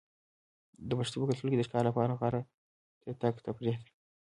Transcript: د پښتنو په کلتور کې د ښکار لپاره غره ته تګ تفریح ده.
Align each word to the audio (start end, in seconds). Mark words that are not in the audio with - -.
د 0.87 0.89
پښتنو 0.99 1.23
په 1.27 1.33
کلتور 1.33 1.49
کې 1.51 1.57
د 1.59 1.63
ښکار 1.67 1.83
لپاره 1.89 2.17
غره 2.19 2.41
ته 3.01 3.09
تګ 3.21 3.35
تفریح 3.45 3.77
ده. 3.83 3.89